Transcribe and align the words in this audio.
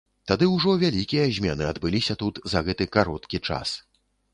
Тады 0.29 0.47
ўжо 0.53 0.71
вялікія 0.83 1.27
змены 1.39 1.69
адбыліся 1.75 2.13
тут 2.25 2.43
за 2.55 2.59
гэты 2.71 2.93
кароткі 3.01 3.47
час. 3.49 3.81